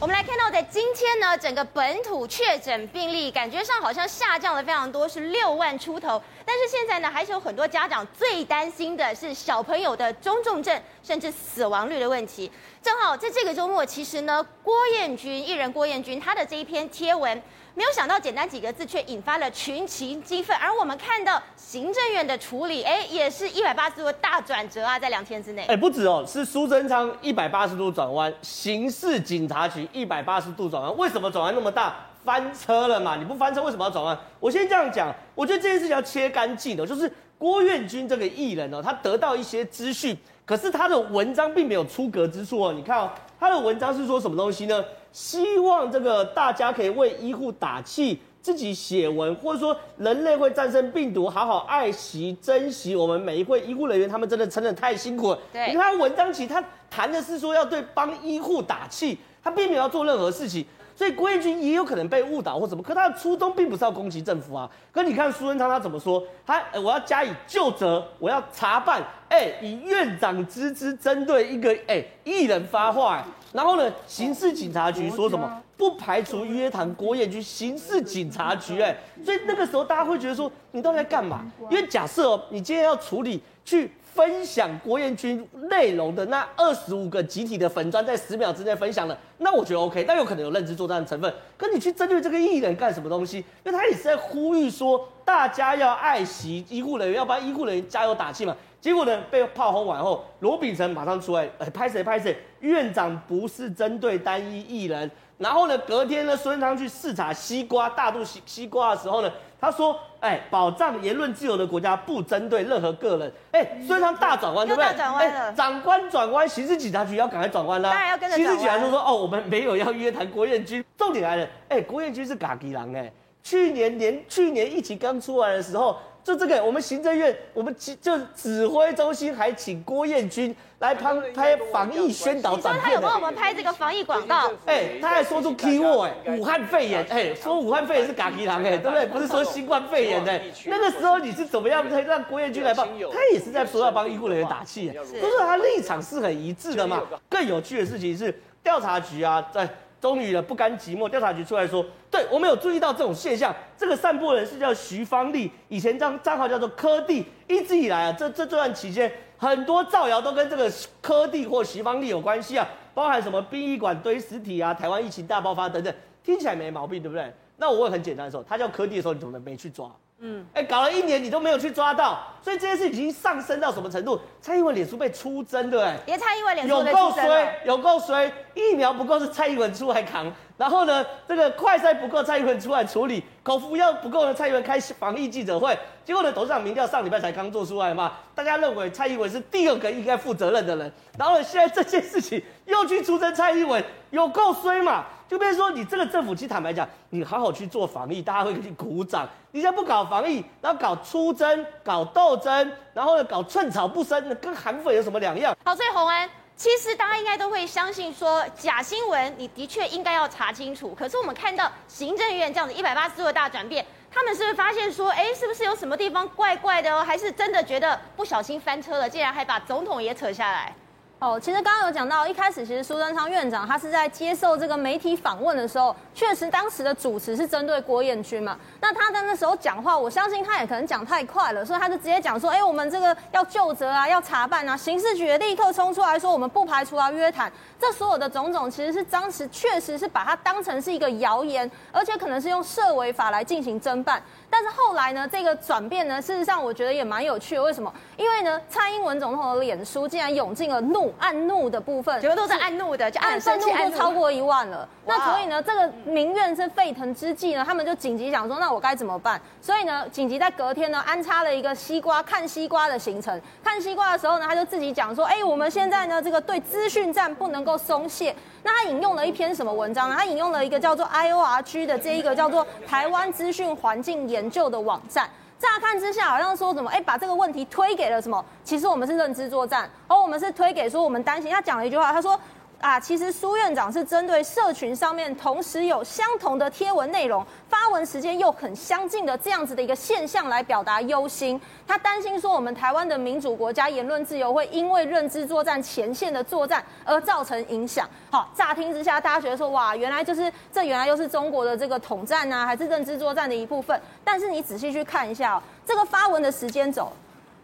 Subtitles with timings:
[0.00, 6.20] 我们来看到，在今天呢，整个本土确诊病例感觉上好像下降了非常多，是六万出头。
[6.42, 12.50] 但是现在呢，还是有很多家长最担心的是小朋友的中重症甚至死亡率的问题。
[12.80, 17.42] 正好在这个周末，其实呢，郭彦军艺人郭彦军他的这一篇贴文。
[17.80, 20.54] 没有想到，简单几个字却引发了群情激愤。
[20.58, 25.64] 而我们看到行政院的处理，哎，也是一百八十度的大转折啊，在两天之内。
[25.64, 30.94] 哎，不止哦，是苏贞昌一百八十度转弯，刑事警察局一百八十度转弯。
[30.98, 31.96] 为什么转弯那么大？
[32.22, 33.16] 翻车了嘛？
[33.16, 34.18] 你不翻车，为什么要转弯？
[34.40, 42.74] 我先这样讲，我觉得这件事情要切干净的，就是郭彦军这个艺人哦，他得到一些资讯，可是他的文章并没有出格之处哦。
[42.74, 44.84] 你看哦，他的文章是说什么东西呢？
[45.12, 55.38] 希望这个大家可以为医护打气，自己写文，或者说人类会战胜病毒，好好爱惜、珍惜我们每一位医护人员，他们真的真的太辛苦了。
[55.52, 60.64] 对，你看文章其实他谈的是说要对帮医护打气，他并没有要做任何事情。
[61.00, 64.70] 所以郭彦军也有可能被误导或什么，可他的初衷并不是要攻击政府啊。
[64.92, 66.22] 可你看苏贞昌他怎么说？
[66.44, 69.02] 他我要加以就责，我要查办。
[69.30, 73.24] 哎，以院长之姿针对一个哎艺人发话。
[73.54, 75.62] 然后呢，刑事警察局说什么？
[75.74, 77.42] 不排除约谈郭彦均。
[77.42, 81.50] 刑事警察局哎，所以那个时候大家会觉得说，你到底在干嘛？
[81.70, 83.90] 因为假设哦，你今天要处理去。
[84.14, 91.32] 分享郭彦均内容的那二十五个集体的粉砖，在十秒之内分享了，那我觉得 OK，但有可能有认知作战的成分。
[91.56, 93.38] 可你去针对这个艺人干什么东西？
[93.64, 98.56] 因为他也是在呼吁说，大家要爱惜医护人员，要帮医护人员加油打气嘛。
[98.80, 105.10] 结果呢，被炮轰完后，罗秉成马上出来，哎，拍谁拍谁，院长不是针对单一艺人。
[105.38, 109.30] 然后呢，隔天呢，孙昌去视察西瓜大肚西西瓜的时候呢。
[109.60, 113.32] 他说：“哎，保障言论自由的国家不针对任何个人。
[113.52, 114.86] 哎，所以他大转弯，对不对？
[114.88, 117.90] 哎，长官转弯，刑事警察局要赶快转弯啦。
[117.90, 118.36] 当然要跟着。
[118.36, 120.84] 刑事警察局说：哦，我们没有要约谈郭彦军。
[120.96, 132.84] 重点来了，哎，郭彦军是嘎吉郎哎，去年年去年疫情刚出来的时候。”就这个，我们行政院，我们就指挥中心还请郭彦军来拍拍防疫宣导短片。
[132.84, 134.50] 他有帮我们拍这个防疫广告。
[134.66, 139.06] 哎，他还说出 key word，哎，武汉肺炎，哎，说武汉肺炎是嘎皮狼，哎，对不对？
[139.06, 142.86] 不是说新冠肺炎，哎，那个时候你是怎么样才让郭彦军来帮？
[142.86, 147.02] 他也是在说要帮医护人员打气，不是他立场是很一致的嘛。
[147.28, 149.68] 更有趣的事情是，调查局啊，在。
[150.00, 153.54] 终于了，不甘寂寞，调查局出来说，对，我们有注意到这种现象。
[153.76, 157.26] 这个散播人是叫徐芳丽，以前账账号叫做柯蒂。
[157.46, 160.72] 一直以来啊，这这这段期间，很多造谣都跟这个
[161.02, 165.94] 柯蒂或徐芳丽有关系啊，包含什么殡仪馆堆尸体啊，台湾疫情大爆发等等，
[166.24, 167.32] 听起来没毛病，对不对？
[167.58, 169.90] 那我问很简单的时候，他叫柯蒂的时候，你怎么没去抓？
[170.22, 174.20] 嗯，哎，搞了一年你都没有去抓到，所以这件事已经上升到什么程度？
[174.38, 175.94] 蔡英文脸书被出征，对不对？
[176.04, 195.06] 别蔡英文脸书有够衰，有够衰，疫苗不够是蔡英文出来扛，然后呢，这个快筛不够，蔡英文出来处理，口服药不够呢，蔡英文开防疫记者会，结果呢，董事长民调上礼拜才刚做出来嘛，大家认为蔡英文是第二个应该负责任的人，然后呢，现在这件事情又去出征蔡英文，有够衰嘛？
[195.30, 199.28] 就变成说，你这个政府，其实坦白讲，你好好去做防疫，大家会给你鼓掌。
[199.52, 205.56] 你现在不搞防疫，然后搞出征、搞斗争，然后呢搞寸草不生，跟韩粉有什么两样？
[205.64, 210.92] 好，所以洪安，其实大家应该都会相信说，假新闻你的确应该要查清楚。
[210.98, 217.04] 可是我们看到行政院这样子一百八十度的大转变，他们是不是发现说，哎，是不是有什么地方怪怪的哦？
[217.06, 220.74] 还是真的觉得不小心翻车了，竟然还把总统也扯下来？
[221.20, 228.58] 哦，其实刚刚有讲到，一开始其实苏贞昌院长他是在接受这个媒体访问的时候，确实当时的主持是针对郭彦军嘛。
[228.80, 244.22] 那他在那时候讲话，我相信他也可能讲太快了，所以他就直接讲说：“哎，我们这个要就责啊，要查办啊。”刑事局也立刻冲出来说：“我们不排除要约谈。”这所有的种种，其实是当时确实是把它当成是一个谣言，而且可能是用社维法来进行侦办。
[244.50, 247.62] 但是后来呢，这个转变呢，事实上我觉得也蛮有趣的。
[247.62, 247.92] 为什么？
[248.16, 254.86] 因为呢，蔡英文总统的脸书竟然涌进了怒、按怒的部分，全部都是按怒的，就按愤怒都超过一万了。
[255.06, 259.40] 那所以呢，这个民怨是沸腾之际呢，他们就紧急想说，那我该怎么办？
[259.62, 263.40] 所以呢，紧急在隔天呢，安插了一个西瓜看西瓜的行程。
[263.62, 268.34] 看西瓜的时候呢，他就自己讲说，哎，我们现在呢，这个对资讯战不能够松懈。
[268.62, 270.16] 那他引用了一篇什么文章呢？
[270.18, 275.28] 他引用了一个叫做 IORG 的这一个叫做台湾资讯环境研究的网站。
[275.58, 278.44] 乍看之下好像说什么，哎，把这个问题推给了什么？
[278.64, 281.50] 其实我们是认知作战，而我们是推给说我们担心。
[281.50, 282.38] 他讲了一句话，他说。
[282.80, 291.60] 啊，其实苏院长是针对社群上面同时有相同的贴文内容，发文时间又很相近的这样子的一个现象来表达忧心。
[291.86, 298.08] 他担心说，我们台湾的民主国家言论自由会因为认知作战前线的作战而造成影响。
[298.30, 304.00] 好，乍听之下，大家觉得说，哇，原来就是这，原来又是中国的这个统战啊，还是认知作战的一部分？
[304.24, 307.12] 但是你仔细去看一下哦，这个发文的时间轴。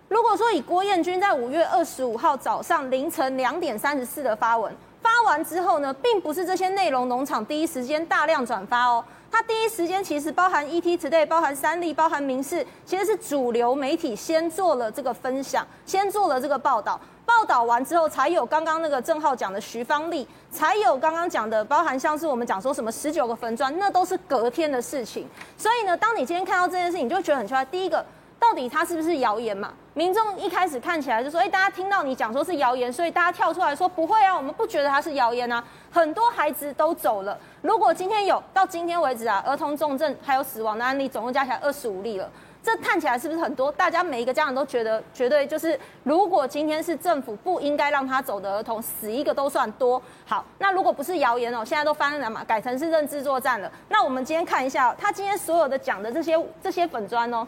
[0.08, 4.72] 如果说以郭彦均在五月二十五号早上凌晨两点三十四的发文
[5.06, 25.28] 发完之后呢，并不是这些内容农场第一时间大量转发哦，它第一时间其实包含 ETtoday、包含三立、包含民视，其实是主流媒体先做了这个分享，先做了这个报道，报道完之后才有刚刚那个正浩讲的徐芳丽，才有刚刚讲的包含像是我们讲说什么十九个分专，那都是隔天的事情。
[25.56, 27.64] 所以呢，当你今天看到这件事情，你就觉得很奇怪。
[27.66, 28.04] 第一个。
[28.38, 29.72] 到底它是不是谣言嘛？
[29.94, 35.62] 民众一开始看起来就说，哎，大家听到你讲说是谣言，所以大家跳出来说不会啊，我们不觉得它是谣言啊。
[35.90, 37.36] 很多孩子都走了。
[37.62, 42.30] 如果今天有到今天为止啊，儿童重症还有死亡的案例总共加起来二十五例了，
[42.62, 43.72] 这看起来是不是很多？
[43.72, 50.00] 大家每一个家长都觉得绝对就是，如果今天是政府不应该让他走的儿童死一个都算多。
[50.26, 53.72] 好，那如果不是谣言哦，现在都翻了嘛，改成是认知作战了。
[53.88, 57.46] 那我们今天看一下，他今天所有的讲的这些这些粉砖哦。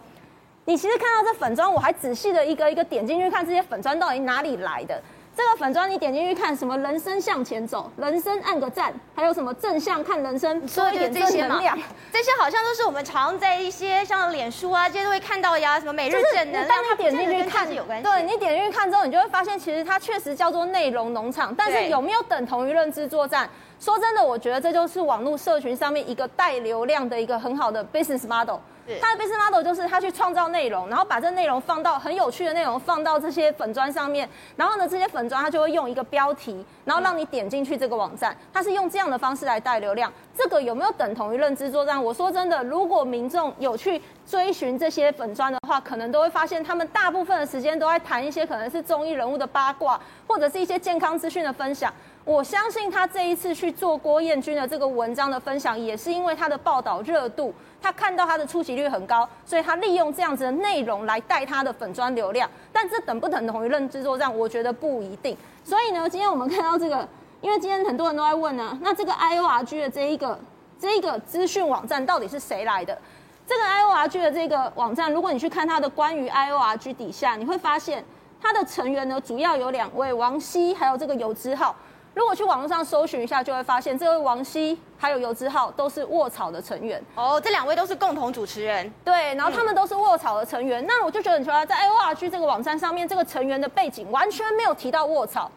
[0.68, 5.00] 你其实看到这粉砖，我还仔细的一个一个点进去看这些粉砖到底哪里来的。
[5.34, 11.74] 这个粉砖你点进去看，什么人生向前走，人生按个赞，还有什么正向看人生，多一点正能量，
[12.12, 16.68] 这些好像都是我们常在一些像脸书啊这些都会看到呀，什么每日正能量。
[16.68, 17.66] 当你点进去看，
[18.02, 23.48] 对你点进去看之后，你就会发现其实它确实叫做内容农场，但是有没有等同于认知作战？
[23.80, 28.58] 说真的，我觉得这就是网络社群上面一个带流量的一个很好的 business model。
[29.00, 40.12] 他的 business model 就是他去创造内容，然后把这内容放到很有趣的内容放到这些粉砖上面，然后呢，这些粉砖他就会用一个标题，然后让你点进去这个网站，他是用这样的方式来带流量。
[40.36, 42.02] 这个有没有等同于认知作战？
[42.02, 51.92] 我说真的，如果民众有去追寻这些粉砖的话，可能都会发现他们大部分的时间都在谈一些可能是综艺人物的八卦，或者是一些健康资讯的分享。
[52.24, 57.52] 我相信他这一次去做郭彦均的这个文章的分享，也是因为他的报道热度。
[57.80, 62.50] 他看到他的出席率很高，所以他利用这样子的内容来带他的粉专流量。
[62.72, 64.36] 但这等不等同于认知作战？
[64.36, 65.36] 我觉得不一定。
[65.64, 67.06] 所以呢，今天我们看到这个，
[67.40, 70.38] 因为今天很多人都在问呢、啊，那这个 IORG 的这一个
[70.80, 72.98] 这一个资讯网站到底是谁来的？
[73.46, 78.04] 这个 IORG 的这个网站，如果你去看它的关于 IORG 底下，你会发现
[78.40, 81.74] 它的成员呢，主要有两位，王希还有这个游之浩。
[82.18, 90.82] 如果去网络上搜寻一下，就会发现这位王希还有游之浩都是卧草的成员哦，这两位都是共同主持人，对，然后他们都是卧草的成员。
[90.82, 95.48] 嗯、那我就觉得很奇怪，在 IORG 这个网站上面，这个成员的背景完全没有提到卧草。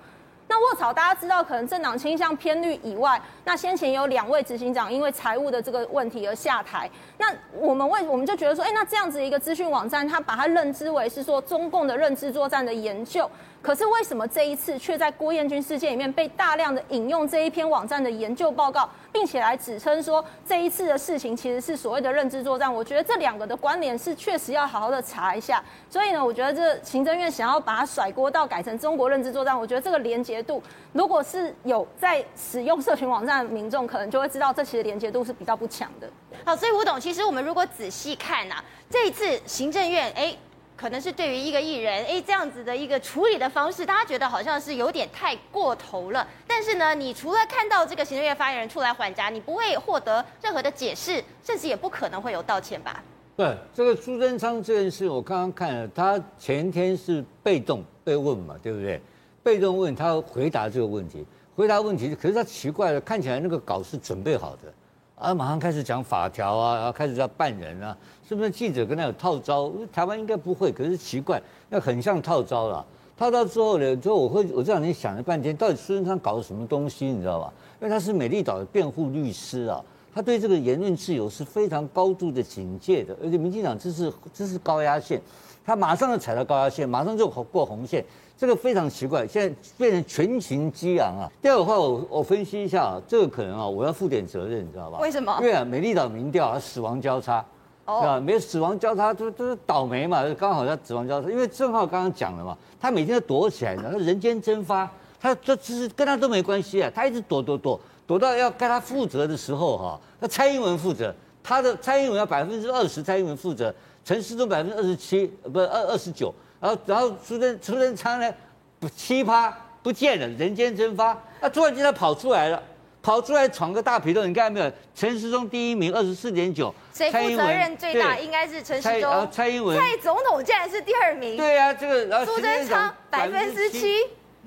[0.48, 6.88] 那卧草大家知道，可能政党倾向偏绿以外，那先前有两位执行长因为财务的这个问题而下台。
[7.18, 13.28] 那我们为我们就觉得说，哎，那这样子一个资讯网站，他把它认知为是说中共的认知作战的研究。
[13.62, 22.74] 可是为什么这一次却在郭彦军事件里面被大量的引用这一篇网站的研究报告，并且来指称说这一次的事情其实是所谓的认知作战？
[22.74, 25.64] 我觉得这两个的关联是确实要好好的查一下。
[25.90, 30.62] 所以呢，我觉得这行政院想要把它甩锅到改成中国认知作战，我觉得这个连结度，
[30.92, 36.10] 如果是有在使用社群网站的民众，可能就会知道这其实连结度是比较不强的。
[36.44, 38.56] 好，所以吴董，其实我们如果仔细看呐、
[38.90, 40.36] 这一次行政院哎。
[40.82, 46.28] 可能是对于一个艺人，哎，这样子的一个处理的方式，大家觉得好像是有点太过头了。
[46.48, 53.04] 但是呢，你除了看到这个行政院发言人出来还价，你不会获得任何的解释，甚至也不可能会有道歉吧？
[53.38, 59.00] 对，这个苏贞昌这件事，我刚刚看了，他前天是被动被问嘛，对不对？
[59.44, 61.24] 被动问他回答这个问题，
[61.56, 64.74] 回答问题，可是他奇怪了，看起来那个稿是准备好的。
[65.22, 67.96] 啊，马上开始讲法条啊，然后开始要办人啊，
[68.28, 69.72] 是不是记者跟他有套招？
[69.94, 72.84] 台湾应该不会，可是奇怪，那很像套招了。
[73.16, 77.54] 套招之后呢，之后我会我这两天想了半天，到底苏贞昌搞了什么东西，你知道吧？
[77.80, 79.80] 因为他是美丽岛的辩护律师啊，
[80.12, 85.22] 他对这个言论自由是非常高度的警戒的，而且民进党这是这是高压线，
[85.66, 88.04] 他马上就踩到高压线，马上就过红线。
[88.38, 91.30] 这个非常奇怪，现在变成群情激昂啊！
[91.40, 94.98] 第二个话我，我我分析一下啊，这个可能啊，我要负点责任，你知道吧？
[95.00, 95.38] 为什么？
[95.40, 97.46] 因为啊，美丽岛民调啊，死亡交叉，
[97.86, 98.20] 对吧？
[98.20, 101.30] 没有死亡交叉，都都是倒霉嘛，刚好要死亡交叉。
[101.30, 104.90] 因为正皓刚刚讲了嘛，他每天都躲起来的，他人间蒸发，
[105.20, 111.14] 他这其实跟他都没关系啊，他一直躲躲躲，躲到要该他负责的时候哈，那蔡英文负责，
[111.44, 113.72] 他的蔡英文要百分之二十，蔡英文负责，
[114.04, 116.34] 陈时中百分之二十七，不是二二十九。
[116.60, 118.34] 然后，然后苏贞苏贞昌呢，
[118.80, 121.20] 不七趴，不见了，人间蒸发。
[121.40, 122.62] 那突然间他跑出来了，
[123.02, 124.72] 跑出来闯个大皮洞，你看到没有？
[124.94, 126.74] 陈时中第一名，二十四点九。
[126.94, 128.18] 谁负责任最大？
[128.20, 129.28] 应该是陈时中。
[129.32, 129.78] 蔡英文。
[129.80, 131.38] 蔡总统竟然是第二名。
[131.38, 133.98] 对啊，这个然后苏贞昌百分之七。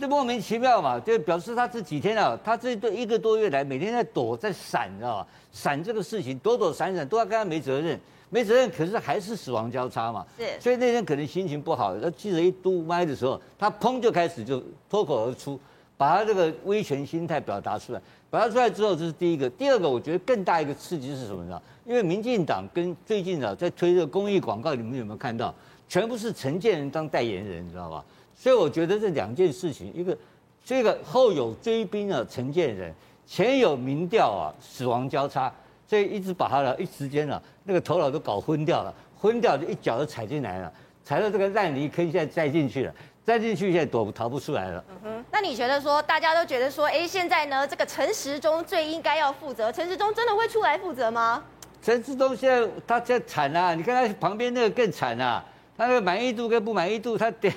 [0.01, 5.27] 这莫名其妙嘛，就表示他这几天啊，他这一个多月来每天在躲在闪，你知道吧？
[5.53, 7.99] 闪这个事情，躲躲闪闪，都要跟他没责任，
[8.31, 10.27] 没责任，可是还是死亡交叉嘛。
[10.39, 15.59] 是，所以那天可能心情不好，那记者一嘟麦的时候，他砰就开始就脱口而出，
[15.97, 18.01] 把他这个威权心态表达出来。
[18.31, 19.49] 表达出来之后，这是第一个。
[19.51, 21.61] 第二个，我觉得更大一个刺激是什么呢？
[21.85, 25.55] 因为民进党跟最近啊在推这个公益广告，你们有没有看到？
[25.89, 28.05] 全部是陈建仁当代言人，你知道吧？
[28.35, 30.17] 所以我觉得这两件事情，一个
[30.65, 32.93] 这个后有追兵啊，陈建仁，
[33.25, 35.53] 前有民调啊，死亡交叉，
[35.87, 40.73] 所以一直把他的一时间啊，那个头脑都搞昏掉了，昏掉就一脚就踩进来了，
[41.05, 44.85] 踩到这个烂泥坑，现在栽进去了，栽进去现在躲逃不出来了。
[44.89, 51.43] 嗯哼，那你觉得说，大家都觉得说，哎，现在呢，这个陈时中最应该要负责，陈时中真的会出来负责吗？
[51.83, 55.45] 陈时中现在他在惨啊，你看他旁边那个更惨啊，
[55.77, 57.53] 他那个满意度跟不满意度，他点。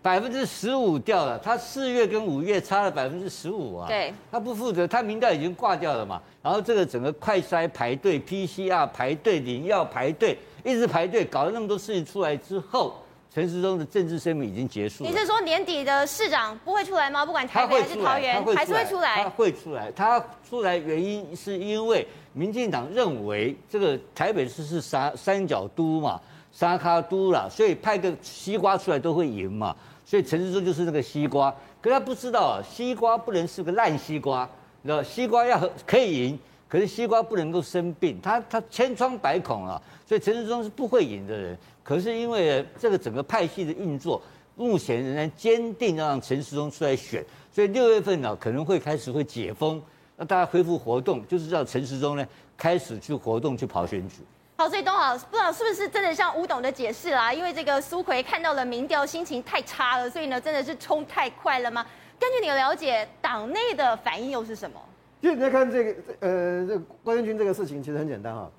[0.00, 3.88] 百分之十五掉了，他四月跟五月差了百分之十五啊。
[3.88, 6.20] 对，他不负责，他民调已经挂掉了嘛。
[6.42, 12.94] 然后这个整个快筛排队，PCR 排队，领药排队，一直排队，搞了那么多事情出来之后，
[13.34, 15.10] 陈时中的政治生命已经结束了。
[15.10, 17.26] 你是说年底的市长不会出来吗？
[17.26, 19.24] 不管台北还是桃园，还是会出来？
[19.24, 26.20] 他会出来，他出来原因是因为民进党认为这个台北市是三三角都嘛。
[26.58, 29.76] 沙卡都啦，所以派个西瓜出来都会赢嘛。
[30.04, 34.48] 所以陈时中就是那个西瓜，可他不知道啊，西瓜不能是个烂西瓜，
[34.82, 36.38] 那，西瓜要可以赢，
[36.68, 39.80] 可是西瓜不能够生病，他他千疮百孔啊。
[40.04, 41.56] 所以陈时中是不会赢的人。
[41.84, 44.20] 可是因为这个整个派系的运作，
[44.56, 49.80] 目前仍然坚定要让陈时中出来选，所以六月份呢可能会开始会解封，
[50.16, 54.16] 让大家恢复活动，就是让陈时中呢开始去活动去跑选举。
[54.60, 57.32] 好，所以东豪不知道是不是真的像吴董的解释啦？
[57.32, 61.86] 因为这个苏奎看到了民调，心情太差了，所以呢，真的是冲太快了吗？
[62.18, 64.80] 根据你的了解，党内的反应又是什么？
[65.20, 68.50] 其实你在看这个，呃，这个郭彦均这个事情其实很简单哈。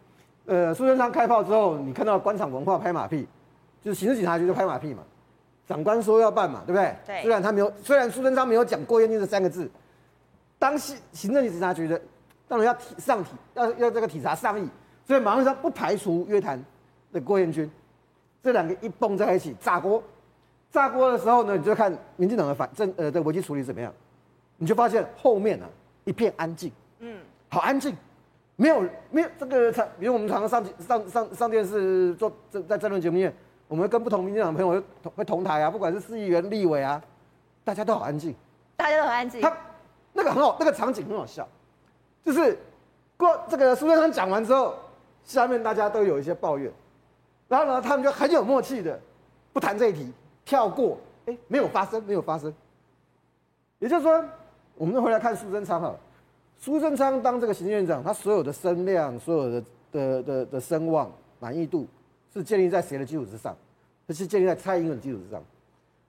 [0.45, 3.27] 呃，苏贞昌开炮之后，你看到官场文化拍马屁，
[3.83, 5.03] 就是刑事警察局就拍马屁嘛。
[5.67, 6.95] 长官说要办嘛，对不对？
[7.05, 7.21] 对。
[7.23, 9.69] 虽然他没有，虽然苏贞昌没有讲郭彦均这三个字，
[10.57, 12.01] 当行行政警察局的
[12.47, 14.69] 当然要体上体，要要这个体察上意。
[15.09, 16.63] 所以马上说不排除约谈
[17.11, 17.67] 的郭彦军，
[18.43, 20.03] 这两个一蹦在一起炸锅，
[20.69, 23.91] 炸锅的时候呢，你就看民进党的反正呃的危机处理怎么样，
[24.57, 25.69] 你就发现后面呢、啊、
[26.05, 27.97] 一片安静，嗯，好安静，
[28.55, 33.33] 没有没有这个比如我们常常上上上上电视做在在政论节目里面，
[33.67, 37.01] 我们跟不同民进党朋友会同会同台啊，不管是市议员、立委啊，
[37.63, 38.35] 大家都好安静，
[38.77, 39.57] 大家都很安静，他
[40.13, 41.47] 那个很好，那个场景很好笑，
[42.23, 42.55] 就是
[43.17, 44.75] 过这个苏贞昌讲完之后。
[45.29, 46.71] 下面大家都有一些抱怨，
[47.47, 48.99] 然后呢，他们就很有默契的
[49.53, 50.11] 不谈这一题，
[50.43, 52.51] 跳过，哎，没有发生，没有发生。
[53.77, 54.25] 也就是说，
[54.73, 55.95] 我们回来看苏贞昌哈，
[56.57, 61.85] 苏贞昌当这个行政院长，他所有的声量、所有的的的的声望、满意度，
[62.33, 63.55] 是建立在谁的基础之上？
[64.07, 65.39] 这是建立在蔡英文的基础之上。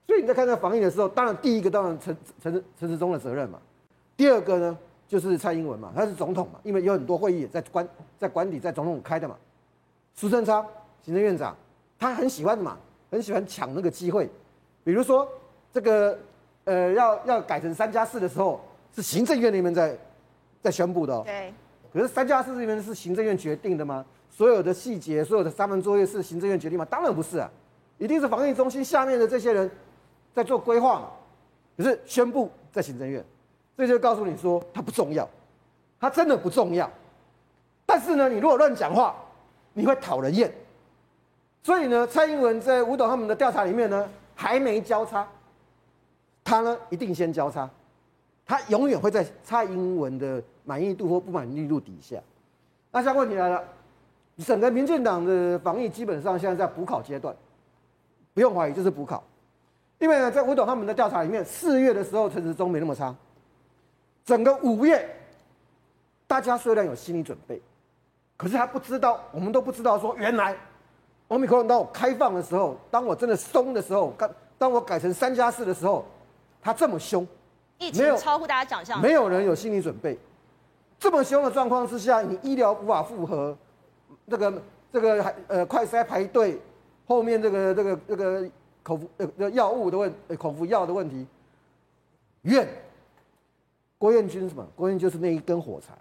[0.06, 3.60] 所以你在看这防疫的时候，当然第一个当然陈陈陈时中的责任嘛，
[4.16, 4.78] 第二个呢？
[5.10, 9.36] 就是蔡英文嘛，他是总统嘛，因为有很多会议在官在官邸在总统开的嘛。
[10.14, 10.64] 苏贞昌
[11.02, 11.56] 行政院长，
[11.98, 12.78] 他很喜欢的嘛，
[13.10, 14.30] 很喜欢抢那个机会，
[14.84, 15.28] 比如说
[15.72, 16.16] 这个
[16.62, 18.60] 呃要要改成三加四的时候，
[18.94, 19.98] 是行政院那边在
[20.62, 21.22] 在宣布的哦。
[21.26, 21.52] 对。
[21.92, 24.06] 可是三加四这边是行政院决定的吗？
[24.30, 26.84] 所有的细节，所有的三门作业是行政院决定吗？
[26.88, 27.50] 当然不是啊，
[27.98, 29.68] 一定是防疫中心下面的这些人
[30.32, 31.10] 在做规划嘛。
[31.76, 33.24] 可是宣布在行政院。
[33.80, 35.28] 这就告诉你说，它不重要，
[35.98, 36.90] 它真的不重要。
[37.86, 39.16] 但是呢，你如果乱讲话，
[39.72, 40.52] 你会讨人厌。
[41.62, 45.26] 所以呢，蔡英文在吴董他们的调查里面呢，还没交叉，
[46.44, 47.68] 他呢一定先交叉，
[48.46, 52.16] 他永远会在蔡英文的满意度或不满意度底下。
[52.92, 53.64] 那下问题来了，
[54.38, 57.34] 整个民进党的防疫基本上现在在补考阶段，
[58.34, 59.22] 不用怀疑，就是补考。
[59.98, 63.14] 因为呢，在吴董他们的调查里面，四月的时候陈时中没那么差。
[64.30, 65.10] 整个五月，
[66.28, 67.60] 大家虽然有心理准备，
[68.36, 70.56] 可是还不知道，我们都不知道说，原来
[71.26, 76.06] 欧米克戎当我开放的时候，当我真的松的时候，当当我改成三加四的时候，
[76.62, 77.26] 它这么凶，
[77.78, 80.16] 疫情超乎大家想象，没有人有心理准备。
[80.96, 83.58] 这么凶的状况之下，你医疗无法负荷，
[84.28, 86.56] 这个这个还呃快筛排队，
[87.04, 88.48] 后面这个这个这个
[88.84, 91.26] 口服呃药物的问口服药的问题。
[92.42, 92.68] 怨。
[94.00, 94.66] 郭彦均什么？
[94.74, 95.92] 郭彦就是那一根火柴，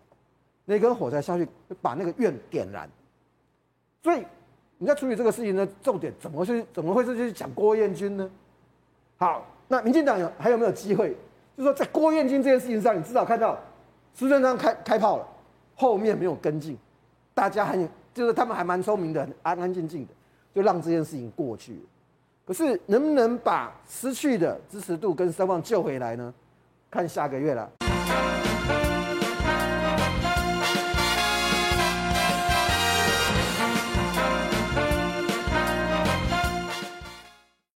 [0.63, 1.45] 那根火柴下去，
[1.81, 2.89] 把那个院点燃。
[4.01, 4.25] 所以
[4.77, 8.31] 你在处理这个事情的，重点怎么去怎么会是去讲郭彦均呢？
[9.17, 11.09] 好，那民进党有还有没有机会？
[11.57, 13.59] 就是说在郭彦均这件事情上，你至少看到
[14.13, 15.27] 苏贞昌开开炮了，
[15.75, 16.77] 后面没有跟进，
[17.33, 17.77] 大家还
[18.13, 20.13] 就是他们还蛮聪明的，安安静静的，
[20.55, 21.81] 就让这件事情过去了。
[22.47, 26.33] 可是能不能把失去的支持度跟声望救回来呢？
[26.89, 27.69] 看下个月了。
[28.09, 28.38] Bye.